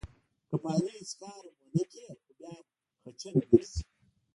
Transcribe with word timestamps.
که 0.49 0.55
په 0.61 0.67
علي 0.75 0.89
هېڅ 0.99 1.11
کار 1.21 1.41
هم 1.51 1.55
ونه 1.65 1.83
کړې، 1.91 2.05
خو 2.23 2.31
بیا 2.37 2.51
هم 2.57 2.65
خچن 3.03 3.35
ګرځي. 3.49 3.83